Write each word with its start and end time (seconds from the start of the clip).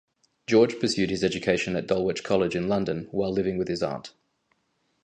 George 0.47 0.79
pursued 0.79 1.11
his 1.11 1.23
education 1.23 1.75
at 1.75 1.85
Dulwich 1.85 2.23
College 2.23 2.55
in 2.55 2.67
London 2.67 3.07
while 3.11 3.31
living 3.31 3.59
with 3.59 3.67
his 3.67 3.83
aunt. 3.83 4.13